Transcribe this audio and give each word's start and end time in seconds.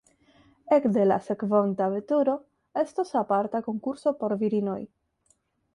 Ekde 0.77 1.03
la 1.09 1.17
sekvonta 1.25 1.89
veturo 1.97 2.35
estos 2.85 3.15
aparta 3.23 3.65
konkurso 3.69 4.17
por 4.25 4.37
virinoj. 4.45 4.81